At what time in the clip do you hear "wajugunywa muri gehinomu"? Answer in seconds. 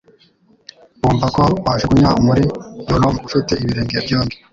1.65-3.19